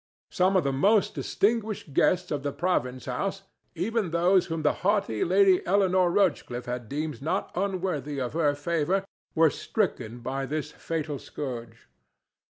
[0.31, 5.63] Some of the most distinguished guests of the province house—even those whom the haughty Lady
[5.63, 11.87] Eleanore Rochcliffe had deemed not unworthy of her favor—were stricken by this fatal scourge.